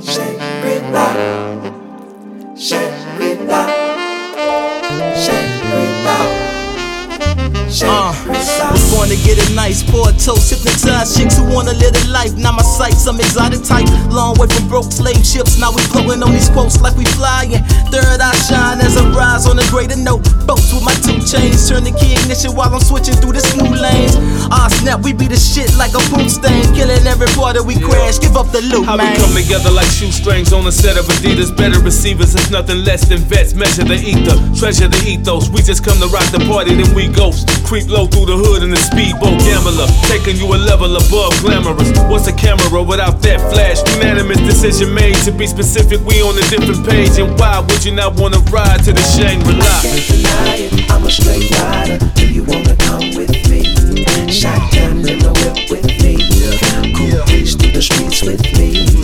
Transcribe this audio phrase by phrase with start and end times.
[0.00, 1.87] Shake it back.
[13.08, 13.88] Some exotic type.
[14.12, 17.52] Long way from broke slave ships, now we floating on these quotes like we flying.
[17.92, 20.24] Third eye shine as I rise on a greater note.
[20.46, 23.67] Boats with my two chains, turn the key ignition while I'm switching through this new
[24.88, 24.94] lanes.
[24.96, 28.18] Snap, we be the shit like a poop stain, killing every that we crash.
[28.18, 29.12] Give up the loot, How man.
[29.12, 31.54] we come together like shoestrings on a set of Adidas.
[31.56, 33.54] Better receivers, it's nothing less than vets.
[33.54, 35.48] Measure the ether, treasure the ethos.
[35.50, 37.48] We just come to rock the party, then we ghost.
[37.64, 41.92] Creep low through the hood in the speedboat gambler, taking you a level above glamorous.
[42.08, 43.38] What's a camera without that?
[43.52, 43.80] flash.
[43.96, 46.00] Unanimous decision made to be specific.
[46.04, 47.18] We on a different page.
[47.18, 49.82] And why would you not wanna ride to the Shangri-La?
[49.82, 50.90] Can't deny it.
[50.90, 51.98] I'm a straight rider.
[52.14, 54.07] Do you wanna come with me?
[54.26, 56.16] Shotgun in the whip with me.
[56.94, 58.97] Cool breeze through the streets with me.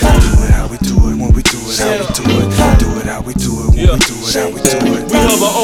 [0.00, 0.06] Do
[0.44, 1.07] it how we do it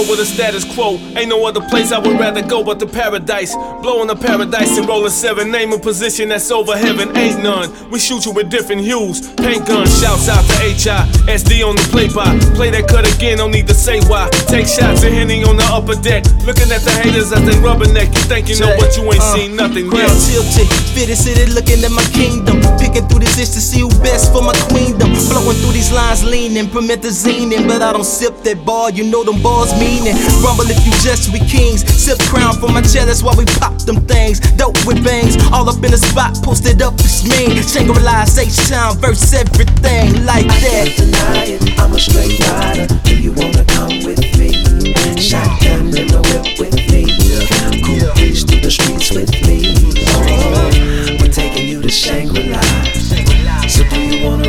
[0.05, 0.99] over the status quo.
[1.17, 3.55] Ain't no other place I would rather go but the paradise.
[3.83, 5.51] Blowing the paradise and rolling seven.
[5.51, 7.17] Name a position that's over heaven.
[7.17, 7.71] Ain't none.
[7.91, 9.31] We shoot you with different hues.
[9.35, 11.07] Paint gun shouts out to HI.
[11.31, 12.27] SD on the play by.
[12.55, 14.29] Play that cut again, don't need to say why.
[14.51, 16.25] Take shots of Henny on the upper deck.
[16.45, 18.09] Looking at the haters as they rubberneck.
[18.15, 20.11] You think you know what you ain't uh, seen nothing yet.
[20.27, 22.61] tilted, fitted city looking at my kingdom.
[22.79, 25.15] Picking through this ish to see who best for my queendom.
[25.45, 28.91] Flowing through these lines leaning, promethazine, but I don't sip that bar.
[28.91, 30.17] You know them mean meaning.
[30.41, 31.85] Rumble if you just we kings.
[31.85, 34.41] Sip crown from my chair, that's why we pop them things.
[34.57, 37.61] Dope with bangs, all up in the spot, posted up, it's me.
[37.61, 41.24] Shangri-La, H-Town, verse everything like that.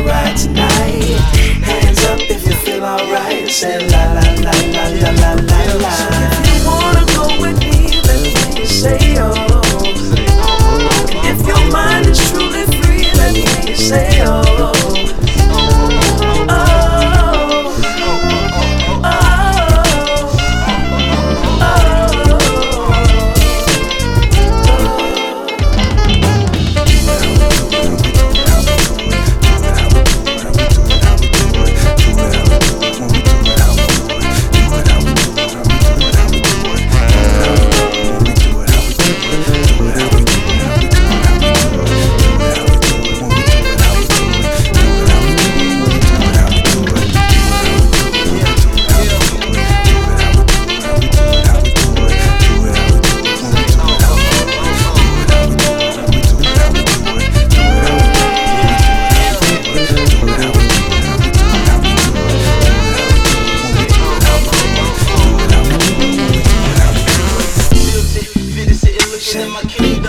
[0.06, 1.18] Ride tonight?
[1.62, 3.48] Hands up if you feel alright.
[3.48, 6.45] Say la la la la la la la la.
[69.40, 70.05] in my kingdom.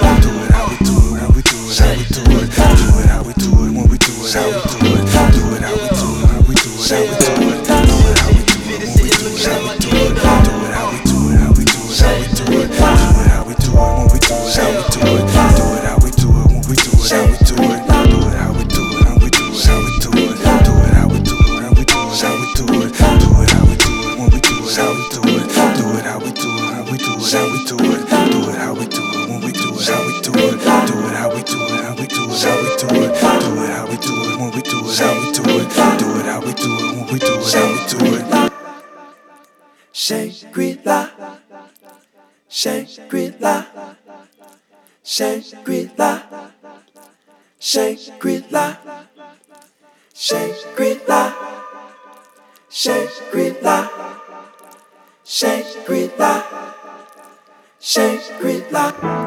[33.87, 35.69] how we do it, when we do it, how we do it.
[35.97, 38.51] Do it how we do it, when we do it, how we do it.
[39.93, 41.09] Shangri-La,
[42.49, 43.66] Shangri-La,
[45.03, 46.11] Shangri-La,
[47.59, 48.78] Shangri-La,
[50.13, 51.33] Shangri-La,
[52.69, 53.78] Shangri-La,
[55.23, 56.33] Shangri-La,
[57.79, 59.27] Shangri-La.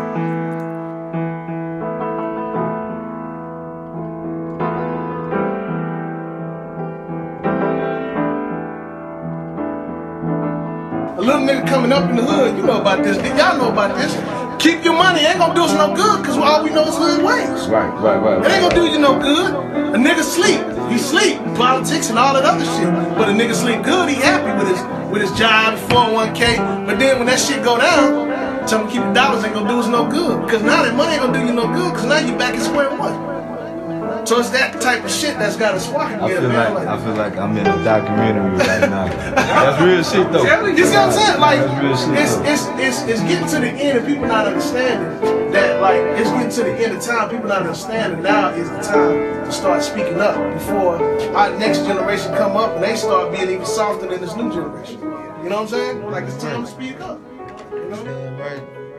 [11.20, 13.18] A little nigga coming up in the hood, you know about this.
[13.36, 14.16] Y'all know about this.
[14.56, 17.20] Keep your money, ain't gonna do us no good, cause all we know is hood
[17.20, 17.68] ways.
[17.68, 18.40] Right, right, right.
[18.40, 19.52] It ain't gonna do you no good.
[19.92, 22.88] A nigga sleep, he sleep, politics and all that other shit.
[23.20, 24.80] But a nigga sleep good, he happy with his
[25.12, 26.86] with his job, 401k.
[26.86, 29.78] But then when that shit go down, tell him keep the dollars ain't gonna do
[29.78, 30.40] us no good.
[30.46, 32.64] Because now that money ain't gonna do you no good, cause now you back at
[32.64, 33.39] square one.
[34.24, 36.74] So it's that type of shit that's got us walking I feel man.
[36.74, 39.06] like I feel like I'm in a documentary right now.
[39.34, 40.66] That's real shit though.
[40.66, 41.40] You see what I'm saying?
[41.40, 44.46] Like That's real shit it's, it's it's it's getting to the end and people not
[44.46, 47.30] understanding that like it's getting to the end of time.
[47.30, 51.02] People not understanding now is the time to start speaking up before
[51.34, 55.00] our next generation come up and they start being even softer than this new generation.
[55.42, 56.10] You know what I'm saying?
[56.10, 57.18] Like it's time to speak up.
[57.72, 58.36] You know?
[58.38, 58.89] Right.